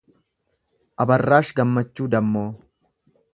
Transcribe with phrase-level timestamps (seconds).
[1.05, 2.49] Abarraash Gammachu Dammoo